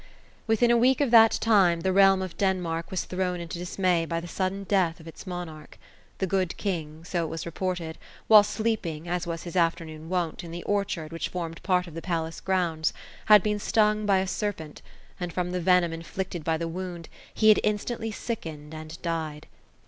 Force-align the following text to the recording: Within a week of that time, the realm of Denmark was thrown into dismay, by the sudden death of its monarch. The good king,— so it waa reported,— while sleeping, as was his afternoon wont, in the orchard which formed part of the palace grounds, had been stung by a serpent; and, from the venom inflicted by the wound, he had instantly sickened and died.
Within 0.47 0.71
a 0.71 0.77
week 0.77 0.99
of 0.99 1.11
that 1.11 1.33
time, 1.33 1.81
the 1.81 1.93
realm 1.93 2.23
of 2.23 2.35
Denmark 2.35 2.89
was 2.89 3.03
thrown 3.03 3.39
into 3.39 3.59
dismay, 3.59 4.03
by 4.03 4.19
the 4.19 4.27
sudden 4.27 4.63
death 4.63 4.99
of 4.99 5.07
its 5.07 5.27
monarch. 5.27 5.77
The 6.17 6.25
good 6.25 6.57
king,— 6.57 7.03
so 7.05 7.23
it 7.23 7.27
waa 7.29 7.45
reported,— 7.45 7.99
while 8.27 8.41
sleeping, 8.41 9.07
as 9.07 9.27
was 9.27 9.43
his 9.43 9.55
afternoon 9.55 10.09
wont, 10.09 10.43
in 10.43 10.49
the 10.49 10.63
orchard 10.63 11.11
which 11.11 11.29
formed 11.29 11.61
part 11.61 11.85
of 11.85 11.93
the 11.93 12.01
palace 12.01 12.41
grounds, 12.41 12.93
had 13.27 13.43
been 13.43 13.59
stung 13.59 14.07
by 14.07 14.17
a 14.17 14.25
serpent; 14.27 14.81
and, 15.19 15.31
from 15.31 15.51
the 15.51 15.61
venom 15.61 15.93
inflicted 15.93 16.43
by 16.43 16.57
the 16.57 16.67
wound, 16.67 17.07
he 17.31 17.49
had 17.49 17.59
instantly 17.63 18.09
sickened 18.09 18.73
and 18.73 18.99
died. 19.03 19.45